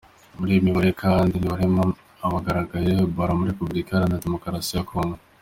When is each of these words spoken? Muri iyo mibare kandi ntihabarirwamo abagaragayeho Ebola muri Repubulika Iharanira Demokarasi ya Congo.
Muri 0.37 0.51
iyo 0.53 0.61
mibare 0.67 0.91
kandi 1.03 1.33
ntihabarirwamo 1.35 1.83
abagaragayeho 2.25 3.01
Ebola 3.07 3.37
muri 3.37 3.51
Repubulika 3.53 3.89
Iharanira 3.91 4.23
Demokarasi 4.25 4.71
ya 4.77 4.87
Congo. 4.91 5.17